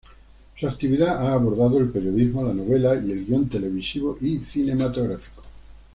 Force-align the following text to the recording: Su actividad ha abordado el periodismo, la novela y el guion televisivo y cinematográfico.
Su 0.59 0.67
actividad 0.67 1.15
ha 1.19 1.33
abordado 1.33 1.77
el 1.77 1.91
periodismo, 1.91 2.43
la 2.43 2.55
novela 2.55 2.95
y 2.95 3.11
el 3.11 3.23
guion 3.27 3.47
televisivo 3.47 4.17
y 4.19 4.39
cinematográfico. 4.39 5.43